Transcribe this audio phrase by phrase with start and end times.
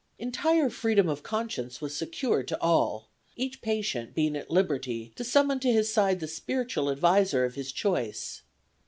[0.17, 5.59] Entire freedom of conscience was secured to all, each patient being at liberty to summon
[5.59, 8.41] to his side the spiritual adviser of his choice.